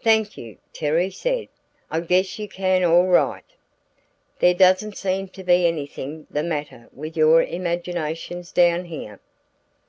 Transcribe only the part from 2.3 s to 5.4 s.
you can all right! There doesn't seem